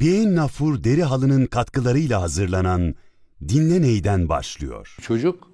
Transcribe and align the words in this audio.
Beyin 0.00 0.36
Nafur 0.36 0.84
deri 0.84 1.02
halının 1.02 1.46
katkılarıyla 1.46 2.22
hazırlanan 2.22 2.94
Dinle 3.48 3.82
Ney'den 3.82 4.28
başlıyor. 4.28 4.96
Çocuk 5.02 5.50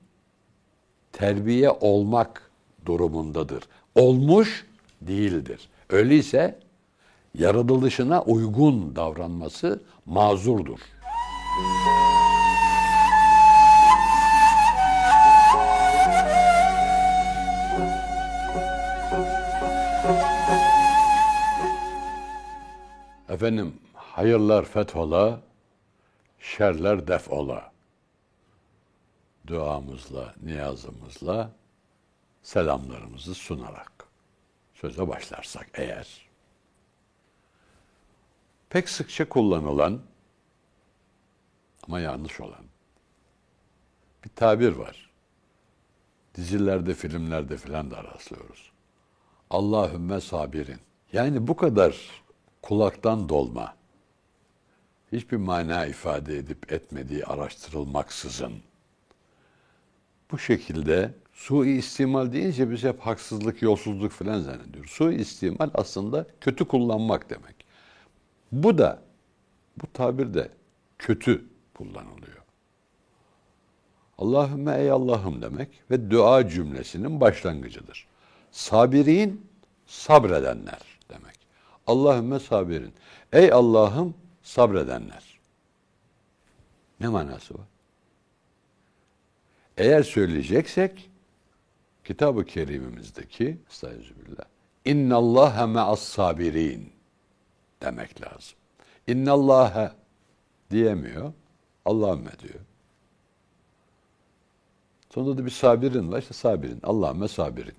terbiye 1.12 1.70
olmak 1.70 2.50
durumundadır. 2.86 3.62
Olmuş 3.94 4.66
değildir. 5.02 5.68
Öyleyse 5.90 6.58
yaratılışına 7.34 8.22
uygun 8.22 8.96
davranması 8.96 9.82
mazurdur. 10.06 10.78
Efendim 23.28 23.72
hayırlar 24.18 24.64
fethola, 24.64 25.40
şerler 26.38 27.06
defola. 27.06 27.72
Duamızla, 29.46 30.34
niyazımızla 30.42 31.50
selamlarımızı 32.42 33.34
sunarak 33.34 34.06
söze 34.74 35.08
başlarsak 35.08 35.70
eğer. 35.74 36.28
Pek 38.70 38.88
sıkça 38.88 39.28
kullanılan 39.28 40.00
ama 41.82 42.00
yanlış 42.00 42.40
olan 42.40 42.64
bir 44.24 44.30
tabir 44.30 44.72
var. 44.72 45.10
Dizilerde, 46.34 46.94
filmlerde 46.94 47.56
filan 47.56 47.90
da 47.90 48.04
rastlıyoruz. 48.04 48.72
Allahümme 49.50 50.20
sabirin. 50.20 50.80
Yani 51.12 51.46
bu 51.46 51.56
kadar 51.56 52.22
kulaktan 52.62 53.28
dolma, 53.28 53.77
hiçbir 55.12 55.36
mana 55.36 55.86
ifade 55.86 56.38
edip 56.38 56.72
etmediği 56.72 57.24
araştırılmaksızın 57.24 58.52
bu 60.30 60.38
şekilde 60.38 61.14
sui 61.32 61.70
istimal 61.70 62.32
deyince 62.32 62.70
biz 62.70 62.84
hep 62.84 63.00
haksızlık, 63.00 63.62
yolsuzluk 63.62 64.12
falan 64.12 64.40
zannediyoruz. 64.40 64.90
Sui 64.90 65.14
istimal 65.14 65.70
aslında 65.74 66.26
kötü 66.40 66.64
kullanmak 66.64 67.30
demek. 67.30 67.56
Bu 68.52 68.78
da 68.78 69.02
bu 69.82 69.92
tabir 69.92 70.34
de 70.34 70.48
kötü 70.98 71.44
kullanılıyor. 71.74 72.38
Allahümme 74.18 74.78
ey 74.78 74.90
Allah'ım 74.90 75.42
demek 75.42 75.68
ve 75.90 76.10
dua 76.10 76.48
cümlesinin 76.48 77.20
başlangıcıdır. 77.20 78.06
Sabirin 78.52 79.46
sabredenler 79.86 80.80
demek. 81.10 81.36
Allahümme 81.86 82.38
sabirin. 82.38 82.92
Ey 83.32 83.52
Allah'ım 83.52 84.14
sabredenler. 84.48 85.38
Ne 87.00 87.08
manası 87.08 87.54
var? 87.54 87.66
Eğer 89.76 90.02
söyleyeceksek 90.02 91.10
Kitab-ı 92.04 92.44
Kerimimizdeki 92.44 93.58
Estağfirullah. 93.70 94.44
İnnallâhe 94.84 95.66
me'as 95.66 96.02
sabirin 96.02 96.92
demek 97.82 98.22
lazım. 98.22 98.58
İnnallâhe 99.06 99.92
diyemiyor. 100.70 101.32
Allahümme 101.84 102.38
diyor. 102.38 102.60
Sonunda 105.10 105.38
da 105.38 105.44
bir 105.46 105.50
sabirin 105.50 106.12
var. 106.12 106.18
İşte 106.18 106.34
sabirin. 106.34 106.80
Allahümme 106.82 107.28
sabirin. 107.28 107.76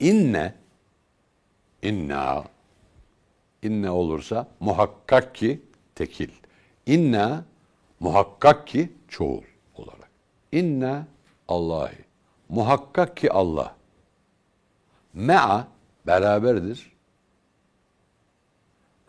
İnne 0.00 0.54
inna 1.82 2.44
inne 3.62 3.90
olursa 3.90 4.48
muhakkak 4.60 5.34
ki 5.34 5.62
tekil. 5.94 6.30
İnna 6.86 7.44
muhakkak 8.00 8.66
ki 8.66 8.92
çoğul 9.08 9.42
olarak. 9.74 10.10
İnna 10.52 11.06
Allahi. 11.48 12.04
Muhakkak 12.48 13.16
ki 13.16 13.32
Allah. 13.32 13.74
Me'a 15.14 15.68
beraberdir. 16.06 16.92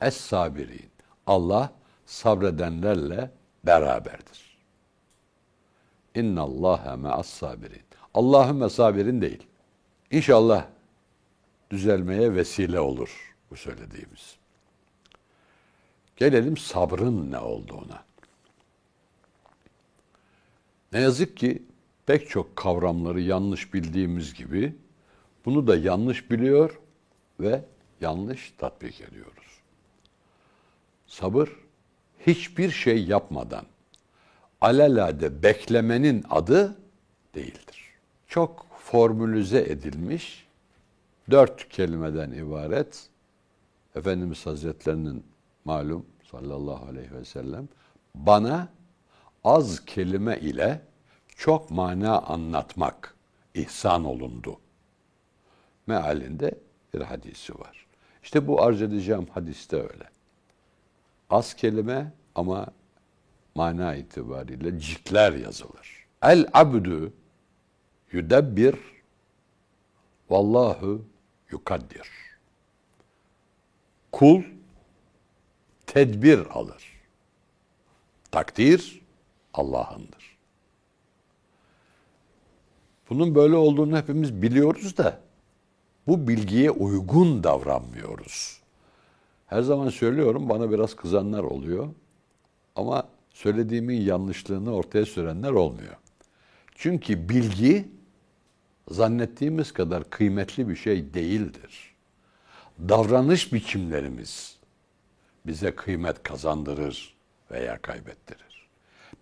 Es 0.02 0.18
sabirin. 0.18 0.90
Allah 1.28 1.74
sabredenlerle 2.06 3.32
beraberdir. 3.64 4.58
İnna 6.16 6.42
Allaha 6.42 6.98
me'as 6.98 7.28
sabirin. 7.28 7.82
Allahümme 8.14 8.70
sabirin 8.70 9.22
değil. 9.22 9.48
İnşallah 10.12 10.66
düzelmeye 11.72 12.36
vesile 12.36 12.80
olur 12.80 13.36
bu 13.52 13.56
söylediğimiz. 13.56 14.38
Gelelim 16.20 16.58
sabrın 16.58 17.32
ne 17.32 17.40
olduğuna. 17.40 18.04
Ne 20.94 21.00
yazık 21.00 21.38
ki 21.38 21.64
pek 22.06 22.30
çok 22.30 22.56
kavramları 22.56 23.22
yanlış 23.22 23.74
bildiğimiz 23.74 24.34
gibi 24.34 24.76
bunu 25.46 25.68
da 25.68 25.76
yanlış 25.76 26.32
biliyor 26.32 26.80
ve 27.40 27.66
yanlış 28.02 28.54
tatbik 28.58 29.02
ediyoruz. 29.02 29.62
Sabır 31.08 31.50
hiçbir 32.28 32.72
şey 32.72 33.06
yapmadan 33.06 33.66
alelade 34.62 35.44
beklemenin 35.44 36.26
adı 36.30 36.78
değildir. 37.36 37.94
Çok 38.28 38.66
formülize 38.84 39.60
edilmiş 39.60 40.48
dört 41.30 41.70
kelimeden 41.70 42.32
ibaret 42.32 43.10
Efendimiz 43.96 44.46
Hazretlerinin 44.46 45.24
malum 45.66 46.06
sallallahu 46.32 46.86
aleyhi 46.86 47.12
ve 47.12 47.26
sellem 47.26 47.68
bana 48.16 48.70
az 49.44 49.86
kelime 49.86 50.40
ile 50.40 50.82
çok 51.36 51.72
mana 51.72 52.20
anlatmak 52.20 53.16
ihsan 53.54 54.06
olundu. 54.06 54.60
Mealinde 55.88 56.60
bir 56.94 57.02
hadisi 57.02 57.60
var. 57.60 57.88
İşte 58.24 58.48
bu 58.48 58.62
arz 58.62 58.82
edeceğim 58.82 59.28
hadiste 59.32 59.76
öyle. 59.76 60.10
Az 61.30 61.54
kelime 61.54 62.12
ama 62.36 62.68
mana 63.56 63.96
itibariyle 63.96 64.80
cikler 64.80 65.34
yazılır. 65.34 66.08
El 66.22 66.48
abdü 66.54 67.14
yudebbir 68.12 68.76
vallahu 70.30 71.06
yukaddir. 71.52 72.10
Kul 74.12 74.44
tedbir 75.90 76.40
alır. 76.40 76.84
Takdir 78.32 79.02
Allah'ındır. 79.54 80.38
Bunun 83.10 83.36
böyle 83.36 83.56
olduğunu 83.56 83.98
hepimiz 83.98 84.42
biliyoruz 84.42 84.98
da 84.98 85.20
bu 86.08 86.28
bilgiye 86.28 86.72
uygun 86.72 87.44
davranmıyoruz. 87.44 88.62
Her 89.46 89.62
zaman 89.62 89.90
söylüyorum 89.90 90.50
bana 90.50 90.72
biraz 90.72 90.96
kızanlar 90.96 91.44
oluyor 91.44 91.88
ama 92.76 93.08
söylediğimin 93.34 94.02
yanlışlığını 94.02 94.76
ortaya 94.76 95.06
sürenler 95.06 95.52
olmuyor. 95.52 95.96
Çünkü 96.76 97.30
bilgi 97.30 97.90
zannettiğimiz 98.88 99.72
kadar 99.72 100.10
kıymetli 100.10 100.70
bir 100.70 100.76
şey 100.76 101.14
değildir. 101.14 101.96
Davranış 102.80 103.54
biçimlerimiz 103.54 104.59
bize 105.50 105.76
kıymet 105.76 106.24
kazandırır 106.24 107.16
veya 107.52 107.82
kaybettirir. 107.82 108.70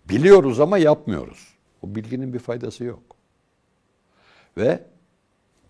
Biliyoruz 0.08 0.60
ama 0.60 0.78
yapmıyoruz. 0.78 1.54
O 1.82 1.94
bilginin 1.94 2.32
bir 2.32 2.38
faydası 2.38 2.84
yok. 2.84 3.02
Ve 4.56 4.84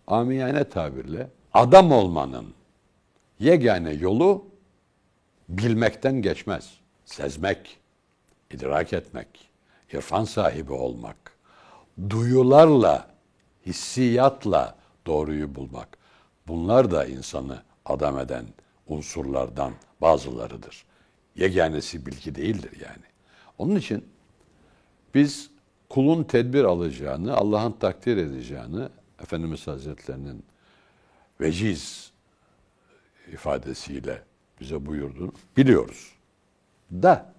amiyane 0.07 0.69
tabirle 0.69 1.31
adam 1.53 1.93
olmanın 1.93 2.55
yegane 3.39 3.93
yolu 3.93 4.45
bilmekten 5.49 6.23
geçmez. 6.23 6.75
Sezmek, 7.05 7.79
idrak 8.51 8.93
etmek, 8.93 9.51
irfan 9.93 10.25
sahibi 10.25 10.73
olmak, 10.73 11.33
duyularla, 12.11 13.11
hissiyatla 13.67 14.77
doğruyu 15.07 15.55
bulmak. 15.55 15.99
Bunlar 16.49 16.91
da 16.91 17.07
insanı 17.07 17.63
adam 17.85 18.19
eden 18.19 18.45
unsurlardan 18.87 19.73
bazılarıdır. 20.01 20.85
Yeganesi 21.37 22.07
bilgi 22.07 22.35
değildir 22.35 22.73
yani. 22.81 23.05
Onun 23.59 23.77
için 23.77 24.05
biz 25.15 25.51
kulun 25.89 26.25
tedbir 26.25 26.65
alacağını, 26.65 27.37
Allah'ın 27.37 27.73
takdir 27.73 28.17
edeceğini 28.17 28.89
Efendimiz 29.23 29.67
Hazretlerinin 29.67 30.45
veciz 31.41 32.13
ifadesiyle 33.33 34.23
bize 34.61 34.87
buyurduğunu 34.87 35.33
biliyoruz. 35.57 36.13
Da 36.93 37.33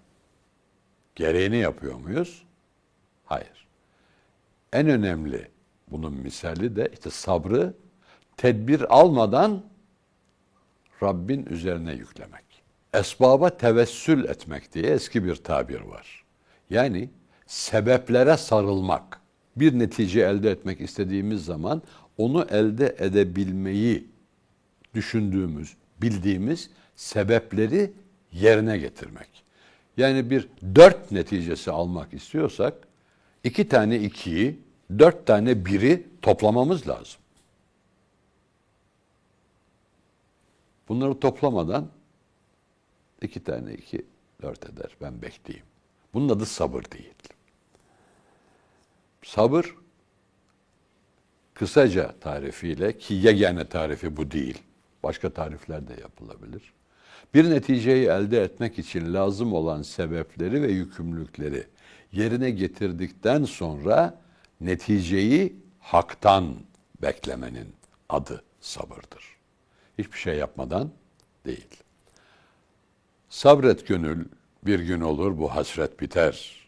gereğini 1.15 1.57
yapıyor 1.57 1.95
muyuz? 1.95 2.43
Hayır. 3.25 3.67
En 4.73 4.89
önemli 4.89 5.51
bunun 5.87 6.13
misali 6.13 6.75
de 6.75 6.89
işte 6.93 7.09
sabrı 7.09 7.73
tedbir 8.37 8.95
almadan 8.99 9.63
Rabbin 11.03 11.45
üzerine 11.45 11.93
yüklemek. 11.93 12.45
Esbaba 12.93 13.49
tevessül 13.49 14.25
etmek 14.25 14.73
diye 14.73 14.85
eski 14.85 15.23
bir 15.25 15.35
tabir 15.35 15.81
var. 15.81 16.23
Yani 16.69 17.09
sebeplere 17.45 18.37
sarılmak. 18.37 19.19
Bir 19.55 19.79
netice 19.79 20.21
elde 20.21 20.51
etmek 20.51 20.81
istediğimiz 20.81 21.45
zaman 21.45 21.81
onu 22.17 22.47
elde 22.51 22.95
edebilmeyi 22.99 24.07
düşündüğümüz, 24.95 25.73
bildiğimiz 26.01 26.69
sebepleri 26.95 27.91
yerine 28.31 28.77
getirmek. 28.77 29.43
Yani 29.97 30.29
bir 30.29 30.47
dört 30.75 31.11
neticesi 31.11 31.71
almak 31.71 32.13
istiyorsak 32.13 32.73
iki 33.43 33.67
tane 33.67 33.99
ikiyi, 33.99 34.59
dört 34.99 35.27
tane 35.27 35.65
biri 35.65 36.07
toplamamız 36.21 36.87
lazım. 36.87 37.18
Bunları 40.89 41.19
toplamadan 41.19 41.87
iki 43.21 43.43
tane 43.43 43.73
iki 43.73 44.05
dört 44.41 44.65
eder. 44.69 44.95
Ben 45.01 45.21
bekleyeyim. 45.21 45.65
Bunun 46.13 46.29
adı 46.29 46.45
sabır 46.45 46.83
değil. 46.83 47.13
Sabır 49.23 49.75
kısaca 51.53 52.15
tarifiyle 52.19 52.97
ki 52.97 53.13
yegane 53.13 53.65
tarifi 53.67 54.17
bu 54.17 54.31
değil. 54.31 54.61
Başka 55.03 55.29
tarifler 55.29 55.87
de 55.87 56.01
yapılabilir. 56.01 56.73
Bir 57.33 57.49
neticeyi 57.49 58.07
elde 58.07 58.43
etmek 58.43 58.79
için 58.79 59.13
lazım 59.13 59.53
olan 59.53 59.81
sebepleri 59.81 60.61
ve 60.61 60.71
yükümlülükleri 60.71 61.67
yerine 62.11 62.49
getirdikten 62.49 63.43
sonra 63.43 64.21
neticeyi 64.61 65.55
haktan 65.79 66.55
beklemenin 67.01 67.73
adı 68.09 68.43
sabırdır. 68.61 69.38
Hiçbir 69.99 70.17
şey 70.17 70.37
yapmadan 70.37 70.91
değil. 71.45 71.67
Sabret 73.29 73.87
gönül, 73.87 74.25
bir 74.65 74.79
gün 74.79 75.01
olur 75.01 75.37
bu 75.37 75.55
hasret 75.55 75.99
biter 75.99 76.65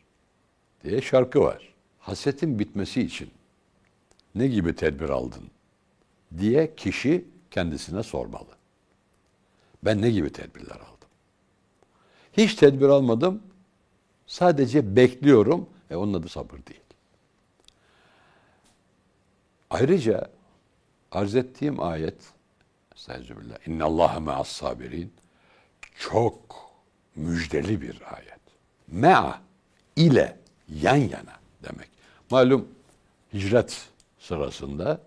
diye 0.83 1.01
şarkı 1.01 1.41
var. 1.41 1.73
Hasretin 1.99 2.59
bitmesi 2.59 3.01
için 3.01 3.31
ne 4.35 4.47
gibi 4.47 4.75
tedbir 4.75 5.09
aldın 5.09 5.43
diye 6.37 6.75
kişi 6.75 7.25
kendisine 7.51 8.03
sormalı. 8.03 8.55
Ben 9.83 10.01
ne 10.01 10.11
gibi 10.11 10.31
tedbirler 10.31 10.75
aldım? 10.75 11.09
Hiç 12.33 12.55
tedbir 12.55 12.87
almadım. 12.87 13.43
Sadece 14.27 14.95
bekliyorum. 14.95 15.69
E 15.89 15.95
onun 15.95 16.13
adı 16.13 16.29
sabır 16.29 16.65
değil. 16.67 16.81
Ayrıca 19.69 20.29
arz 21.11 21.35
ettiğim 21.35 21.79
ayet 21.79 22.15
Estağfirullah. 23.01 23.67
İnne 23.67 23.83
Allahe 23.83 24.19
me'as 24.19 24.47
sabirin. 24.47 25.13
Çok 25.99 26.35
müjdeli 27.15 27.81
bir 27.81 28.15
ayet. 28.15 28.39
Me'a 28.87 29.41
ile 29.95 30.37
yan 30.69 30.95
yana 30.95 31.39
demek. 31.63 31.89
Malum 32.29 32.67
hicret 33.33 33.89
sırasında 34.19 35.01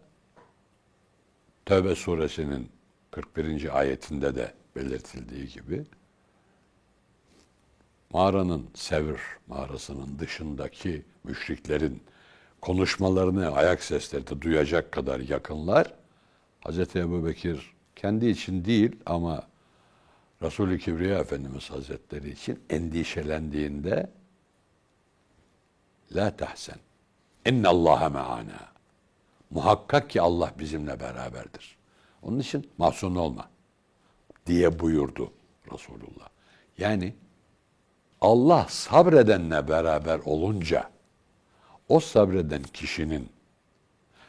Tövbe 1.66 1.94
suresinin 1.94 2.68
41. 3.10 3.78
ayetinde 3.78 4.34
de 4.34 4.54
belirtildiği 4.76 5.48
gibi 5.48 5.84
mağaranın 8.10 8.70
Sevr 8.74 9.20
mağarasının 9.46 10.18
dışındaki 10.18 11.02
müşriklerin 11.24 12.02
konuşmalarını 12.60 13.52
ayak 13.52 13.82
sesleri 13.82 14.40
duyacak 14.40 14.92
kadar 14.92 15.20
yakınlar 15.20 15.94
Hz. 16.68 16.96
Ebu 16.96 17.26
Bekir 17.26 17.73
kendi 17.96 18.26
için 18.26 18.64
değil 18.64 18.96
ama 19.06 19.46
Resulü 20.42 20.78
Kibriya 20.78 21.18
Efendimiz 21.18 21.70
Hazretleri 21.70 22.30
için 22.30 22.60
endişelendiğinde 22.70 24.10
La 26.14 26.36
tahsen. 26.36 26.76
İnne 27.46 27.68
Allaha 27.68 28.08
me'ana. 28.08 28.74
Muhakkak 29.50 30.10
ki 30.10 30.20
Allah 30.20 30.52
bizimle 30.58 31.00
beraberdir. 31.00 31.76
Onun 32.22 32.38
için 32.38 32.70
mahzun 32.78 33.14
olma 33.14 33.50
diye 34.46 34.78
buyurdu 34.78 35.32
Resulullah. 35.72 36.28
Yani 36.78 37.14
Allah 38.20 38.66
sabredenle 38.68 39.68
beraber 39.68 40.18
olunca 40.18 40.90
o 41.88 42.00
sabreden 42.00 42.62
kişinin 42.62 43.28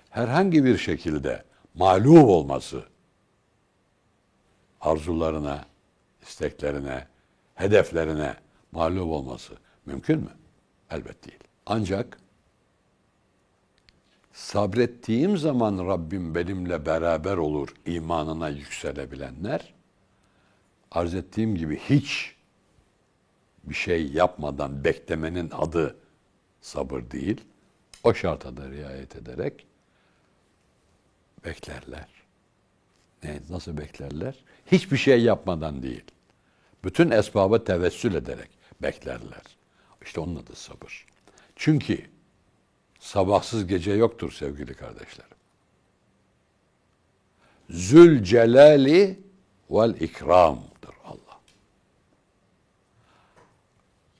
herhangi 0.09 0.65
bir 0.65 0.77
şekilde 0.77 1.44
mağlup 1.75 2.29
olması 2.29 2.83
arzularına, 4.85 5.65
isteklerine, 6.21 7.07
hedeflerine 7.55 8.35
mağlup 8.71 9.07
olması 9.07 9.53
mümkün 9.85 10.19
mü? 10.19 10.31
Elbet 10.89 11.25
değil. 11.27 11.39
Ancak 11.65 12.17
sabrettiğim 14.33 15.37
zaman 15.37 15.87
Rabbim 15.87 16.35
benimle 16.35 16.85
beraber 16.85 17.37
olur 17.37 17.75
imanına 17.85 18.49
yükselebilenler 18.49 19.73
arz 20.91 21.15
ettiğim 21.15 21.55
gibi 21.55 21.79
hiç 21.79 22.35
bir 23.63 23.75
şey 23.75 24.07
yapmadan 24.11 24.83
beklemenin 24.83 25.49
adı 25.51 25.95
sabır 26.61 27.11
değil. 27.11 27.41
O 28.03 28.13
şarta 28.13 28.57
da 28.57 28.69
riayet 28.69 29.15
ederek 29.15 29.67
beklerler. 31.45 32.07
Ne, 33.23 33.39
nasıl 33.49 33.77
beklerler? 33.77 34.35
Hiçbir 34.65 34.97
şey 34.97 35.21
yapmadan 35.21 35.83
değil. 35.83 36.03
Bütün 36.83 37.12
esbaba 37.12 37.63
tevessül 37.63 38.13
ederek 38.13 38.50
beklerler. 38.81 39.44
İşte 40.01 40.19
onun 40.19 40.35
adı 40.35 40.56
sabır. 40.56 41.06
Çünkü 41.56 42.01
sabahsız 43.00 43.67
gece 43.67 43.91
yoktur 43.91 44.31
sevgili 44.31 44.73
kardeşlerim. 44.73 45.38
Zül 47.69 48.23
celali 48.23 49.19
vel 49.69 49.95
ikramdır 50.01 50.95
Allah. 51.03 51.39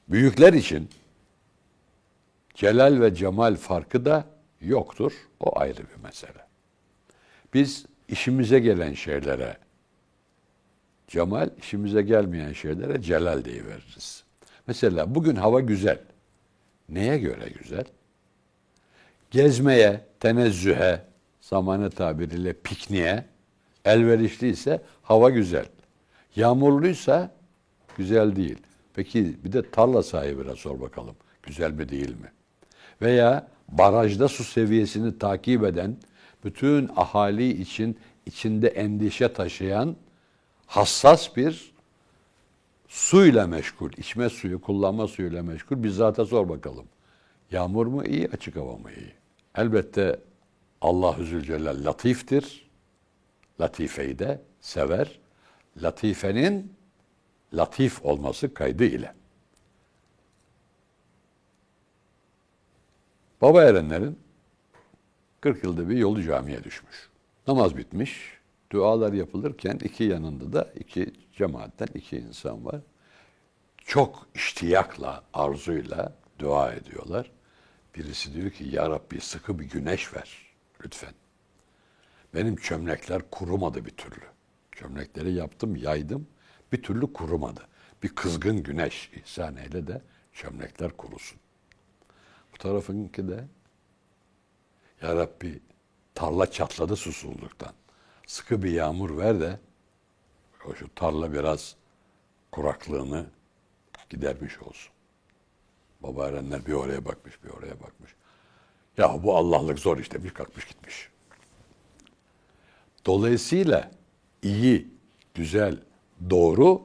Büyükler 0.07 0.53
için 0.53 0.89
celal 2.53 3.01
ve 3.01 3.15
cemal 3.15 3.56
farkı 3.56 4.06
da 4.06 4.25
yoktur. 4.62 5.13
O 5.39 5.59
ayrı 5.59 5.77
bir 5.77 6.03
mesele. 6.03 6.48
Biz 7.53 7.86
işimize 8.07 8.59
gelen 8.59 8.94
şeylere 8.94 9.57
cemal, 11.07 11.50
işimize 11.57 12.02
gelmeyen 12.02 12.54
şeylere 12.54 13.02
celal 13.02 13.46
diye 13.46 13.66
veririz. 13.66 14.24
Mesela 14.68 15.15
bugün 15.15 15.36
hava 15.36 15.60
güzel. 15.60 16.00
Neye 16.89 17.18
göre 17.18 17.50
güzel? 17.62 17.86
Gezmeye, 19.32 20.01
tenezzühe, 20.20 21.01
zamanı 21.41 21.89
tabiriyle 21.89 22.53
pikniğe 22.53 23.25
elverişliyse 23.86 24.82
hava 25.01 25.29
güzel. 25.29 25.65
Yağmurluysa 26.36 27.32
güzel 27.98 28.36
değil. 28.36 28.58
Peki 28.94 29.44
bir 29.44 29.51
de 29.51 29.72
tarla 29.72 30.03
sahibine 30.03 30.56
sor 30.56 30.82
bakalım. 30.82 31.15
Güzel 31.44 31.72
mi 31.72 31.89
değil 31.89 32.10
mi? 32.10 32.32
Veya 33.01 33.48
barajda 33.70 34.27
su 34.27 34.44
seviyesini 34.44 35.20
takip 35.20 35.63
eden, 35.63 35.98
bütün 36.44 36.89
ahali 36.96 37.62
için 37.62 37.98
içinde 38.25 38.68
endişe 38.68 39.34
taşıyan 39.34 39.96
hassas 40.67 41.36
bir 41.36 41.74
suyla 42.88 43.48
meşgul, 43.48 43.91
içme 43.98 44.29
suyu, 44.29 44.62
kullanma 44.62 45.07
suyuyla 45.07 45.43
meşgul 45.43 45.84
bir 45.84 45.89
zata 45.89 46.25
sor 46.25 46.50
bakalım. 46.50 46.86
Yağmur 47.51 47.86
mu 47.86 48.05
iyi, 48.05 48.29
açık 48.34 48.55
hava 48.55 48.77
mı 48.77 48.91
iyi? 48.91 49.13
Elbette 49.55 50.19
Allah-u 50.81 51.24
Zülcelal 51.24 51.86
latiftir. 51.86 52.65
Latifeyi 53.60 54.19
de 54.19 54.41
sever. 54.62 55.19
Latifenin 55.81 56.74
latif 57.53 58.05
olması 58.05 58.53
kaydı 58.53 58.84
ile. 58.84 59.13
Baba 63.41 63.63
erenlerin 63.63 64.19
40 65.41 65.63
yılda 65.63 65.89
bir 65.89 65.98
yolu 65.98 66.24
camiye 66.24 66.63
düşmüş. 66.63 67.10
Namaz 67.48 67.77
bitmiş. 67.77 68.39
Dualar 68.72 69.13
yapılırken 69.13 69.79
iki 69.84 70.03
yanında 70.03 70.53
da 70.53 70.74
iki 70.79 71.13
cemaatten 71.34 71.88
iki 71.95 72.17
insan 72.17 72.65
var. 72.65 72.81
Çok 73.77 74.27
iştiyakla, 74.36 75.24
arzuyla 75.34 76.13
dua 76.39 76.74
ediyorlar. 76.74 77.31
Birisi 77.95 78.34
diyor 78.34 78.51
ki 78.51 78.63
ya 78.63 78.89
Rabbi 78.89 79.22
sıkı 79.22 79.60
bir 79.60 79.65
güneş 79.65 80.13
ver 80.13 80.55
lütfen. 80.86 81.13
Benim 82.34 82.55
çömlekler 82.55 83.22
kurumadı 83.31 83.86
bir 83.86 83.91
türlü. 83.91 84.25
Çömlekleri 84.72 85.34
yaptım, 85.34 85.75
yaydım. 85.75 86.27
Bir 86.72 86.84
türlü 86.84 87.13
kurumadı. 87.13 87.67
Bir 88.03 88.10
kızgın 88.10 88.63
güneş 88.63 89.12
ihsan 89.15 89.57
eyle 89.57 89.88
de 89.88 90.01
çömlekler 90.34 90.98
kurusun. 90.98 91.39
Bu 92.53 92.57
tarafınki 92.57 93.27
de 93.27 93.48
ya 95.01 95.15
Rabbi 95.15 95.60
tarla 96.15 96.51
çatladı 96.51 96.95
susuzluktan. 96.95 97.74
Sıkı 98.27 98.63
bir 98.63 98.72
yağmur 98.72 99.17
ver 99.17 99.39
de 99.39 99.60
O 100.65 100.75
şu 100.75 100.96
tarla 100.96 101.34
biraz 101.34 101.75
kuraklığını 102.51 103.25
gidermiş 104.10 104.60
olsun. 104.60 104.91
Baba 106.00 106.27
erenler 106.27 106.65
bir 106.65 106.74
oraya 106.74 107.05
bakmış, 107.05 107.44
bir 107.44 107.50
oraya 107.50 107.79
bakmış. 107.79 108.15
Ya 108.98 109.24
bu 109.24 109.38
Allah'lık 109.38 109.79
zor 109.79 109.98
işte 109.98 110.24
bir 110.24 110.29
kalkmış 110.29 110.65
gitmiş. 110.65 111.10
Dolayısıyla 113.05 113.91
iyi, 114.41 114.88
güzel, 115.34 115.84
doğru 116.29 116.82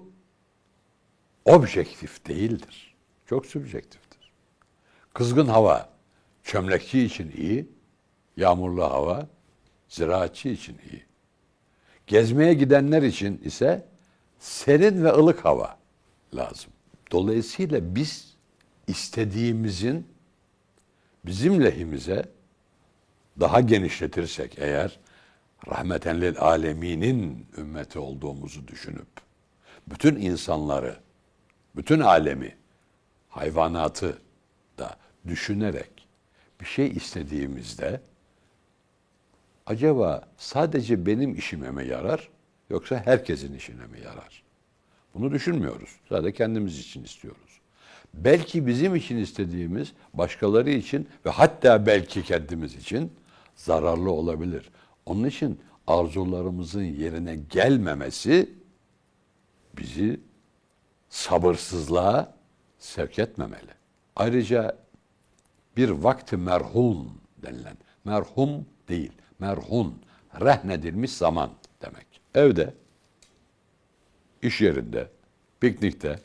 objektif 1.45 2.27
değildir. 2.27 2.95
Çok 3.27 3.47
subjektiftir. 3.47 4.33
Kızgın 5.15 5.47
hava 5.47 5.89
çömlekçi 6.43 7.03
için 7.03 7.33
iyi, 7.37 7.69
yağmurlu 8.37 8.85
hava 8.85 9.29
ziraatçı 9.89 10.49
için 10.49 10.79
iyi. 10.91 11.10
Gezmeye 12.11 12.55
gidenler 12.55 13.03
için 13.03 13.41
ise 13.45 13.87
serin 14.39 15.05
ve 15.05 15.13
ılık 15.13 15.45
hava 15.45 15.79
lazım. 16.35 16.71
Dolayısıyla 17.13 17.95
biz 17.95 18.37
istediğimizin 18.87 20.07
bizim 21.27 21.65
lehimize 21.65 22.29
daha 23.41 23.61
genişletirsek 23.61 24.59
eğer 24.59 24.99
rahmeten 25.69 26.21
lil 26.21 26.39
aleminin 26.39 27.47
ümmeti 27.59 27.99
olduğumuzu 27.99 28.69
düşünüp 28.69 29.09
bütün 29.87 30.17
insanları, 30.17 30.97
bütün 31.77 32.01
alemi, 32.01 32.57
hayvanatı 33.29 34.19
da 34.79 34.97
düşünerek 35.27 36.09
bir 36.61 36.67
şey 36.67 36.89
istediğimizde 36.89 38.01
acaba 39.71 40.29
sadece 40.37 41.07
benim 41.07 41.35
işime 41.35 41.71
mi 41.71 41.87
yarar 41.87 42.29
yoksa 42.71 43.03
herkesin 43.05 43.55
işine 43.55 43.87
mi 43.87 44.01
yarar? 44.05 44.43
Bunu 45.15 45.33
düşünmüyoruz. 45.33 45.91
Sadece 46.09 46.33
kendimiz 46.33 46.79
için 46.79 47.05
istiyoruz. 47.05 47.61
Belki 48.15 48.67
bizim 48.67 48.95
için 48.97 49.17
istediğimiz 49.17 49.93
başkaları 50.15 50.71
için 50.71 51.09
ve 51.27 51.31
hatta 51.31 51.87
belki 51.87 52.23
kendimiz 52.23 52.75
için 52.75 53.13
zararlı 53.57 54.11
olabilir. 54.11 54.71
Onun 55.07 55.25
için 55.25 55.61
arzularımızın 55.87 56.85
yerine 56.85 57.37
gelmemesi 57.37 58.51
bizi 59.79 60.21
sabırsızlığa 61.09 62.35
sevk 62.79 63.19
etmemeli. 63.19 63.71
Ayrıca 64.17 64.77
bir 65.77 65.89
vakti 65.89 66.37
merhun 66.37 67.09
denilen, 67.43 67.77
merhum 68.05 68.67
değil, 68.89 69.13
merhun, 69.41 70.03
rehnedilmiş 70.41 71.13
zaman 71.13 71.51
demek. 71.83 72.07
Evde, 72.35 72.75
iş 74.43 74.61
yerinde, 74.61 75.09
piknikte 75.61 76.21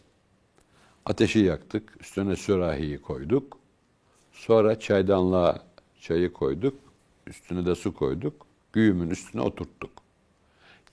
ateşi 1.05 1.39
yaktık, 1.39 1.97
üstüne 1.99 2.35
sürahiyi 2.35 3.01
koyduk. 3.01 3.57
Sonra 4.31 4.79
çaydanlığa 4.79 5.63
çayı 6.01 6.33
koyduk, 6.33 6.79
üstüne 7.27 7.65
de 7.65 7.75
su 7.75 7.93
koyduk, 7.93 8.47
güğümün 8.73 9.09
üstüne 9.09 9.41
oturttuk. 9.41 9.91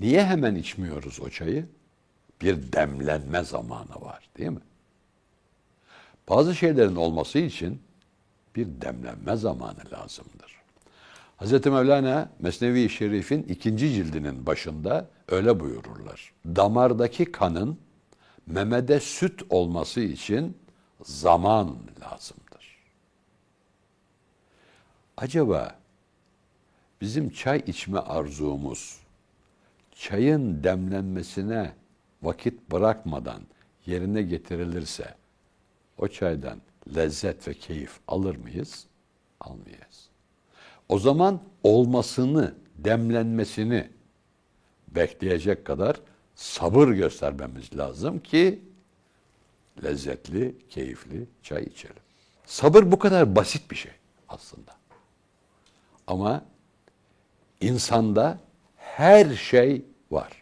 Niye 0.01 0.25
hemen 0.25 0.55
içmiyoruz 0.55 1.21
o 1.21 1.31
çayı? 1.31 1.67
Bir 2.41 2.73
demlenme 2.73 3.45
zamanı 3.45 4.01
var 4.01 4.29
değil 4.39 4.51
mi? 4.51 4.61
Bazı 6.29 6.55
şeylerin 6.55 6.97
olması 6.97 7.39
için 7.39 7.83
bir 8.57 8.67
demlenme 8.67 9.37
zamanı 9.37 9.81
lazımdır. 9.93 10.62
Hz. 11.43 11.67
Mevlana 11.67 12.31
Mesnevi 12.39 12.89
Şerif'in 12.89 13.43
ikinci 13.43 13.93
cildinin 13.93 14.47
başında 14.47 15.09
öyle 15.29 15.61
buyururlar. 15.61 16.33
Damardaki 16.47 17.33
kanın 17.33 17.79
memede 18.47 19.01
süt 19.01 19.43
olması 19.51 20.01
için 20.01 20.57
zaman 21.03 21.77
lazımdır. 22.01 22.79
Acaba 25.17 25.79
bizim 27.01 27.31
çay 27.31 27.63
içme 27.67 27.99
arzumuz 27.99 29.01
çayın 29.95 30.65
demlenmesine 30.65 31.73
vakit 32.23 32.71
bırakmadan 32.71 33.43
yerine 33.87 34.23
getirilirse 34.23 35.15
o 35.99 36.09
çaydan 36.09 36.61
lezzet 36.97 37.49
ve 37.49 37.55
keyif 37.55 38.01
alır 38.09 38.37
mıyız? 38.37 38.87
Almayız. 39.41 40.12
O 40.93 40.99
zaman 40.99 41.41
olmasını, 41.63 42.55
demlenmesini 42.79 43.89
bekleyecek 44.89 45.65
kadar 45.65 46.01
sabır 46.35 46.89
göstermemiz 46.89 47.77
lazım 47.77 48.19
ki 48.19 48.63
lezzetli, 49.85 50.57
keyifli 50.69 51.27
çay 51.43 51.63
içelim. 51.63 52.03
Sabır 52.47 52.93
bu 52.93 52.99
kadar 52.99 53.37
basit 53.37 53.71
bir 53.71 53.77
şey 53.77 53.93
aslında. 54.29 54.73
Ama 56.07 56.45
insanda 57.61 58.39
her 58.77 59.35
şey 59.35 59.85
var. 60.11 60.33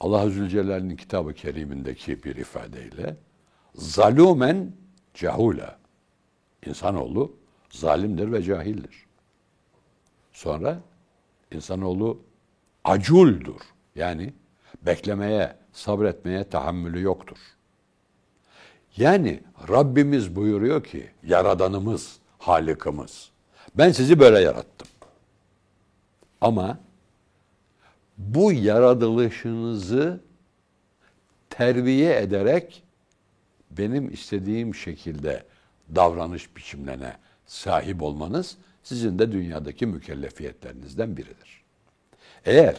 Allah 0.00 0.30
Zülcelal'in 0.30 0.96
kitabı 0.96 1.34
kerimindeki 1.34 2.22
bir 2.22 2.36
ifadeyle 2.36 3.16
zalumen 3.74 4.72
cahula. 5.14 5.78
İnsanoğlu 6.66 7.39
zalimdir 7.70 8.32
ve 8.32 8.42
cahildir. 8.42 9.06
Sonra 10.32 10.78
insanoğlu 11.52 12.22
aculdur. 12.84 13.60
Yani 13.94 14.32
beklemeye, 14.82 15.56
sabretmeye 15.72 16.44
tahammülü 16.44 17.02
yoktur. 17.02 17.38
Yani 18.96 19.40
Rabbimiz 19.68 20.36
buyuruyor 20.36 20.84
ki, 20.84 21.10
Yaradanımız, 21.22 22.18
Halikimiz, 22.38 23.30
ben 23.74 23.92
sizi 23.92 24.20
böyle 24.20 24.40
yarattım. 24.40 24.88
Ama 26.40 26.78
bu 28.18 28.52
yaratılışınızı 28.52 30.20
terbiye 31.50 32.20
ederek 32.20 32.82
benim 33.70 34.12
istediğim 34.12 34.74
şekilde 34.74 35.44
davranış 35.94 36.56
biçimlerine 36.56 37.16
sahip 37.50 38.02
olmanız 38.02 38.56
sizin 38.82 39.18
de 39.18 39.32
dünyadaki 39.32 39.86
mükellefiyetlerinizden 39.86 41.16
biridir. 41.16 41.62
Eğer 42.44 42.76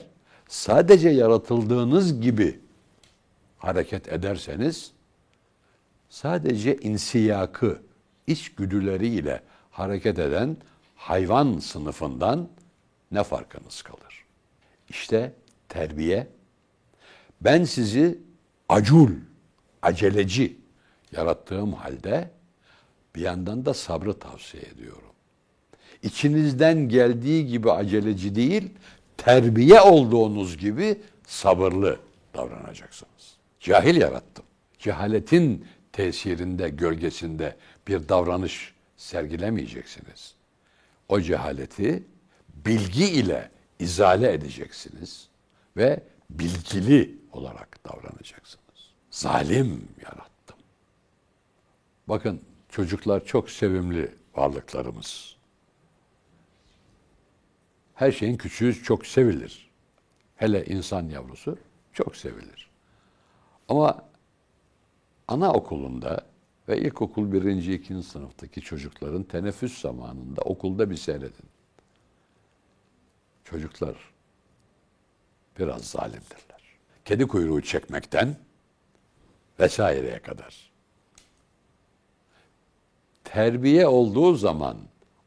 sadece 0.47 1.09
yaratıldığınız 1.09 2.21
gibi 2.21 2.59
hareket 3.57 4.13
ederseniz 4.13 4.91
sadece 6.09 6.75
insiyakı, 6.75 7.81
içgüdüleriyle 8.27 9.41
hareket 9.71 10.19
eden 10.19 10.57
hayvan 10.95 11.59
sınıfından 11.59 12.49
ne 13.11 13.23
farkınız 13.23 13.81
kalır? 13.81 14.25
İşte 14.89 15.33
terbiye 15.69 16.27
ben 17.41 17.63
sizi 17.63 18.19
acul, 18.69 19.11
aceleci 19.81 20.57
yarattığım 21.11 21.73
halde 21.73 22.31
bir 23.15 23.21
yandan 23.21 23.65
da 23.65 23.73
sabrı 23.73 24.19
tavsiye 24.19 24.63
ediyorum. 24.63 25.11
İçinizden 26.03 26.89
geldiği 26.89 27.47
gibi 27.47 27.71
aceleci 27.71 28.35
değil, 28.35 28.69
terbiye 29.17 29.81
olduğunuz 29.81 30.57
gibi 30.57 31.01
sabırlı 31.27 31.99
davranacaksınız. 32.33 33.37
Cahil 33.59 33.95
yarattım. 33.95 34.45
Cehaletin 34.79 35.65
tesirinde, 35.93 36.69
gölgesinde 36.69 37.55
bir 37.87 38.09
davranış 38.09 38.73
sergilemeyeceksiniz. 38.97 40.35
O 41.09 41.21
cehaleti 41.21 42.03
bilgi 42.65 43.05
ile 43.05 43.51
izale 43.79 44.33
edeceksiniz 44.33 45.27
ve 45.77 46.03
bilgili 46.29 47.17
olarak 47.31 47.85
davranacaksınız. 47.85 48.61
Zalim 49.11 49.87
yarattım. 50.01 50.57
Bakın 52.07 52.41
çocuklar 52.71 53.25
çok 53.25 53.49
sevimli 53.49 54.15
varlıklarımız. 54.35 55.35
Her 57.95 58.11
şeyin 58.11 58.37
küçüğü 58.37 58.83
çok 58.83 59.05
sevilir. 59.05 59.71
Hele 60.35 60.65
insan 60.65 61.09
yavrusu 61.09 61.57
çok 61.93 62.15
sevilir. 62.15 62.69
Ama 63.69 64.05
anaokulunda 65.27 66.25
ve 66.67 66.81
ilkokul 66.81 67.31
birinci, 67.31 67.73
ikinci 67.73 68.07
sınıftaki 68.07 68.61
çocukların 68.61 69.23
teneffüs 69.23 69.81
zamanında 69.81 70.41
okulda 70.41 70.89
bir 70.89 70.95
seyredin. 70.95 71.49
Çocuklar 73.43 73.95
biraz 75.59 75.83
zalimdirler. 75.83 76.61
Kedi 77.05 77.27
kuyruğu 77.27 77.61
çekmekten 77.61 78.35
vesaireye 79.59 80.19
kadar. 80.19 80.70
Terbiye 83.33 83.87
olduğu 83.87 84.35
zaman 84.35 84.77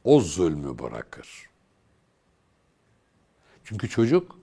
o 0.04 0.20
zulmü 0.20 0.78
bırakır. 0.78 1.28
Çünkü 3.64 3.88
çocuk 3.88 4.38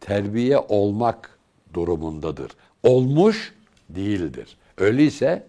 terbiye 0.00 0.58
olmak 0.58 1.38
durumundadır. 1.74 2.52
Olmuş 2.82 3.54
değildir. 3.88 4.56
Öyleyse 4.78 5.48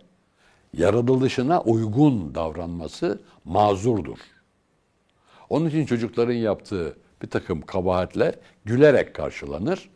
yaratılışına 0.73 1.61
uygun 1.61 2.35
davranması 2.35 3.21
mazurdur. 3.45 4.19
Onun 5.49 5.69
için 5.69 5.85
çocukların 5.85 6.33
yaptığı 6.33 6.97
bir 7.21 7.29
takım 7.29 7.61
kabahatler 7.61 8.35
gülerek 8.65 9.15
karşılanır. 9.15 9.89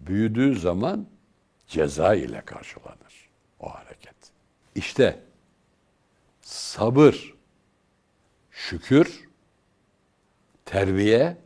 Büyüdüğü 0.00 0.58
zaman 0.58 1.06
ceza 1.68 2.14
ile 2.14 2.40
karşılanır 2.40 3.28
o 3.60 3.68
hareket. 3.68 4.14
İşte 4.74 5.27
sabır, 6.48 7.34
şükür, 8.50 9.28
terbiye, 10.64 11.36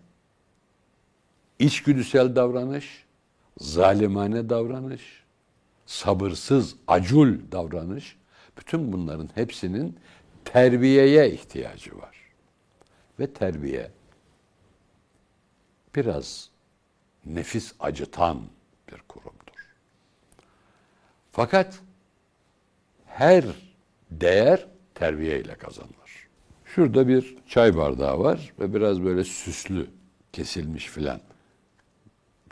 içgüdüsel 1.59 2.37
davranış, 2.37 3.04
zalimane 3.59 4.49
davranış, 4.49 5.25
sabırsız, 5.87 6.76
acul 6.87 7.38
davranış, 7.52 8.16
bütün 8.59 8.92
bunların 8.92 9.28
hepsinin 9.35 9.99
terbiyeye 10.44 11.30
ihtiyacı 11.30 11.99
var. 11.99 12.16
Ve 13.18 13.32
terbiye 13.32 13.90
biraz 15.97 16.50
nefis 17.26 17.75
acıtan 17.80 18.42
bir 18.88 18.99
kurumdur. 19.09 19.76
Fakat 21.32 21.80
her 23.06 23.44
değer 24.11 24.72
terbiye 24.94 25.40
ile 25.40 25.54
kazanılır. 25.54 26.28
Şurada 26.64 27.08
bir 27.08 27.37
çay 27.46 27.76
bardağı 27.76 28.18
var 28.18 28.52
ve 28.61 28.75
biraz 28.75 29.02
böyle 29.02 29.25
süslü, 29.25 29.87
kesilmiş 30.32 30.87
filan 30.87 31.20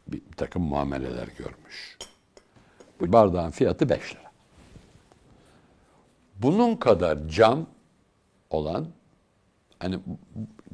bir, 0.09 0.23
takım 0.37 0.63
muameleler 0.63 1.29
görmüş. 1.39 1.99
Bu 3.01 3.13
bardağın 3.13 3.51
fiyatı 3.51 3.89
5 3.89 4.15
lira. 4.15 4.31
Bunun 6.37 6.77
kadar 6.77 7.29
cam 7.29 7.67
olan 8.51 8.87
hani 9.79 9.99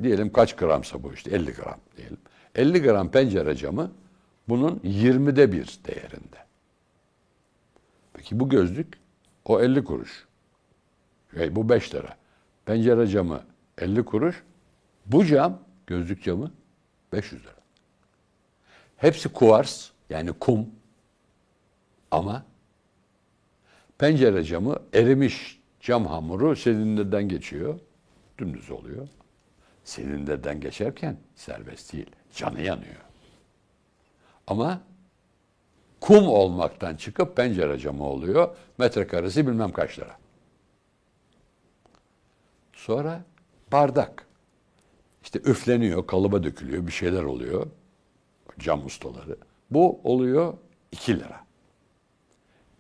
diyelim 0.02 0.32
kaç 0.32 0.56
gramsa 0.56 1.02
bu 1.02 1.14
işte 1.14 1.30
50 1.30 1.52
gram 1.52 1.78
diyelim. 1.96 2.18
50 2.54 2.82
gram 2.82 3.10
pencere 3.10 3.56
camı 3.56 3.92
bunun 4.48 4.76
20'de 4.84 5.52
bir 5.52 5.78
değerinde. 5.86 6.46
Peki 8.12 8.40
bu 8.40 8.48
gözlük 8.48 8.98
o 9.44 9.60
50 9.60 9.84
kuruş. 9.84 10.25
Şey, 11.34 11.56
bu 11.56 11.68
5 11.68 11.94
lira. 11.94 12.16
Pencere 12.64 13.06
camı 13.06 13.42
50 13.78 14.04
kuruş. 14.04 14.42
Bu 15.06 15.24
cam, 15.24 15.58
gözlük 15.86 16.22
camı 16.22 16.52
500 17.12 17.42
lira. 17.42 17.54
Hepsi 18.96 19.28
kuvars 19.28 19.90
yani 20.10 20.32
kum 20.32 20.66
ama 22.10 22.44
pencere 23.98 24.44
camı 24.44 24.78
erimiş 24.94 25.60
cam 25.80 26.06
hamuru 26.06 26.56
silindirden 26.56 27.28
geçiyor. 27.28 27.80
Dümdüz 28.38 28.70
oluyor. 28.70 29.08
Silindirden 29.84 30.60
geçerken 30.60 31.16
serbest 31.34 31.92
değil. 31.92 32.10
Canı 32.34 32.60
yanıyor. 32.60 33.00
Ama 34.46 34.80
kum 36.00 36.28
olmaktan 36.28 36.96
çıkıp 36.96 37.36
pencere 37.36 37.78
camı 37.78 38.04
oluyor. 38.04 38.56
Metrekaresi 38.78 39.46
bilmem 39.46 39.72
kaç 39.72 39.98
lira. 39.98 40.16
Sonra 42.86 43.24
bardak. 43.72 44.26
İşte 45.22 45.38
üfleniyor, 45.38 46.06
kalıba 46.06 46.42
dökülüyor, 46.42 46.86
bir 46.86 46.92
şeyler 46.92 47.22
oluyor. 47.22 47.66
Cam 48.58 48.86
ustaları. 48.86 49.36
Bu 49.70 50.00
oluyor 50.04 50.54
2 50.92 51.18
lira. 51.18 51.46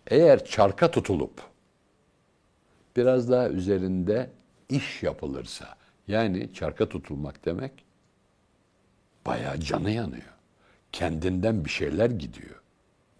Eğer 0.06 0.44
çarka 0.44 0.90
tutulup 0.90 1.42
biraz 2.96 3.30
daha 3.30 3.48
üzerinde 3.48 4.30
iş 4.68 5.02
yapılırsa, 5.02 5.76
yani 6.08 6.52
çarka 6.54 6.88
tutulmak 6.88 7.44
demek 7.44 7.84
bayağı 9.26 9.60
canı 9.60 9.90
yanıyor. 9.90 10.34
Kendinden 10.92 11.64
bir 11.64 11.70
şeyler 11.70 12.10
gidiyor. 12.10 12.62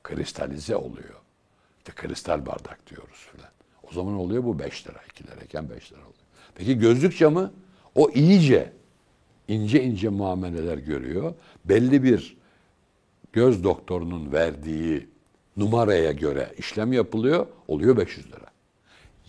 Kristalize 0.03 0.77
oluyor. 0.77 1.21
İşte 1.79 1.93
kristal 1.93 2.47
bardak 2.47 2.87
diyoruz 2.87 3.29
filan. 3.33 3.51
O 3.91 3.93
zaman 3.93 4.15
oluyor 4.15 4.45
bu 4.45 4.59
5 4.59 4.87
lira, 4.87 5.01
2 5.11 5.27
lirayken 5.27 5.71
5 5.71 5.93
lira 5.93 6.01
oluyor. 6.01 6.16
Peki 6.57 6.79
gözlük 6.79 7.19
camı 7.19 7.53
o 7.95 8.11
iyice 8.11 8.73
ince 9.49 9.83
ince 9.83 10.09
muameleler 10.09 10.79
görüyor. 10.79 11.35
Belli 11.65 12.03
bir 12.03 12.37
göz 13.33 13.65
doktorunun 13.65 14.33
verdiği 14.33 15.09
numaraya 15.57 16.13
göre 16.13 16.55
işlem 16.59 16.93
yapılıyor, 16.93 17.47
oluyor 17.69 17.97
500 17.97 18.27
lira. 18.27 18.47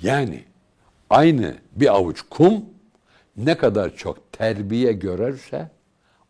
Yani 0.01 0.43
aynı 1.09 1.57
bir 1.75 1.95
avuç 1.95 2.21
kum 2.29 2.65
ne 3.37 3.57
kadar 3.57 3.95
çok 3.95 4.31
terbiye 4.31 4.93
görürse 4.93 5.71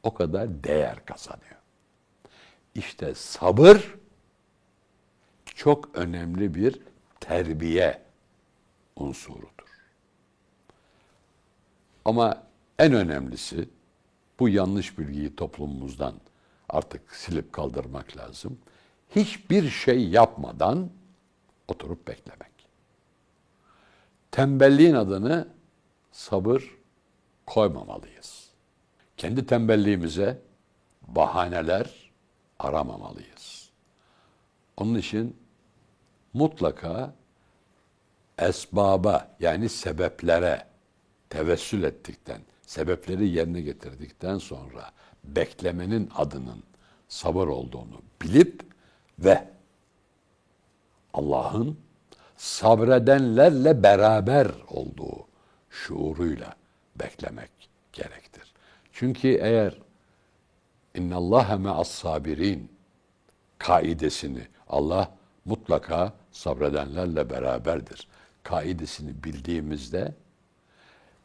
o 0.04 0.14
kadar 0.14 0.64
değer 0.64 1.06
kazanıyor. 1.06 1.58
İşte 2.76 3.14
sabır 3.16 3.96
çok 5.46 5.90
önemli 5.94 6.56
bir 6.56 6.80
terbiye 7.20 8.02
unsurudur. 8.96 9.57
Ama 12.08 12.44
en 12.80 12.94
önemlisi 12.94 13.70
bu 14.40 14.50
yanlış 14.50 14.98
bilgiyi 14.98 15.36
toplumumuzdan 15.36 16.14
artık 16.70 17.16
silip 17.16 17.54
kaldırmak 17.54 18.18
lazım. 18.18 18.60
Hiçbir 19.16 19.70
şey 19.70 20.10
yapmadan 20.10 20.90
oturup 21.68 22.08
beklemek. 22.08 22.52
Tembelliğin 24.32 24.94
adını 24.94 25.48
sabır 26.12 26.76
koymamalıyız. 27.46 28.50
Kendi 29.18 29.46
tembelliğimize 29.46 30.42
bahaneler 31.08 32.12
aramamalıyız. 32.60 33.70
Onun 34.78 34.96
için 34.96 35.38
mutlaka 36.34 37.14
esbaba 38.38 39.36
yani 39.40 39.70
sebeplere 39.70 40.77
tevessül 41.30 41.84
ettikten, 41.84 42.42
sebepleri 42.66 43.28
yerine 43.30 43.62
getirdikten 43.62 44.38
sonra 44.38 44.92
beklemenin 45.24 46.10
adının 46.16 46.64
sabır 47.08 47.48
olduğunu 47.48 48.02
bilip 48.22 48.62
ve 49.20 49.48
Allah'ın 51.14 51.78
sabredenlerle 52.38 53.84
beraber 53.84 54.48
olduğu 54.68 55.28
şuuruyla 55.70 56.56
beklemek 56.96 57.52
gerektir. 57.94 58.54
Çünkü 58.92 59.28
eğer 59.28 59.78
innallâhe 60.96 61.56
me'as 61.56 61.90
sabirin 61.92 62.72
kaidesini 63.58 64.48
Allah 64.70 65.12
mutlaka 65.46 66.14
sabredenlerle 66.32 67.30
beraberdir. 67.30 68.08
Kaidesini 68.44 69.24
bildiğimizde 69.24 70.14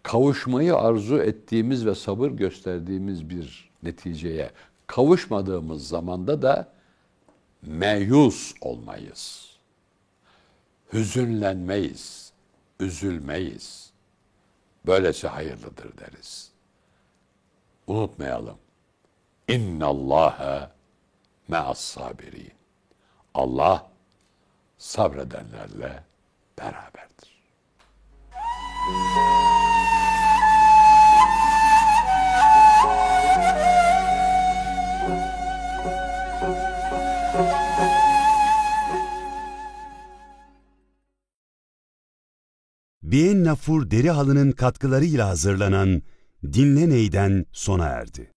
kavuşmayı 0.03 0.77
arzu 0.77 1.19
ettiğimiz 1.19 1.87
ve 1.87 1.95
sabır 1.95 2.31
gösterdiğimiz 2.31 3.31
bir 3.31 3.71
neticeye 3.83 4.51
kavuşmadığımız 4.87 5.89
zamanda 5.89 6.43
da 6.43 6.73
meyus 7.63 8.55
olmayız. 8.61 9.57
Hüzünlenmeyiz, 10.93 12.33
üzülmeyiz. 12.81 13.93
Böylesi 14.87 15.29
hayırlıdır 15.29 15.99
deriz. 15.99 16.51
Unutmayalım. 17.87 18.59
İnna 19.49 19.87
Allaha 19.87 20.73
me'as 21.49 21.81
sabirin. 21.81 22.53
Allah 23.35 23.91
sabredenlerle 24.79 26.05
beraberdir. 26.59 27.43
Bien 43.13 43.45
Nafur 43.45 43.91
deri 43.91 44.11
halının 44.11 44.53
katkılarıyla 44.53 45.29
hazırlanan 45.29 46.03
Dinle 46.43 46.89
Ney'den 46.89 47.47
sona 47.53 47.87
erdi. 47.87 48.32